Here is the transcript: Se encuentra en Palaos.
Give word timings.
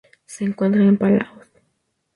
Se 0.25 0.43
encuentra 0.45 0.83
en 0.83 0.97
Palaos. 0.97 1.45